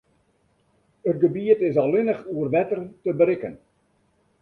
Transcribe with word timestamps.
It 1.09 1.19
gebiet 1.23 1.65
is 1.69 1.77
allinnich 1.83 2.23
oer 2.35 2.49
wetter 2.57 2.81
te 3.03 3.11
berikken. 3.19 3.55